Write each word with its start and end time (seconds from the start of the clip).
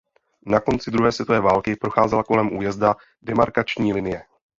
Na 0.45 0.59
konci 0.59 0.91
druhé 0.91 1.11
světové 1.11 1.39
války 1.41 1.75
procházela 1.75 2.23
kolem 2.23 2.53
Újezda 2.57 2.95
demarkační 3.21 3.93
linie. 3.93 4.25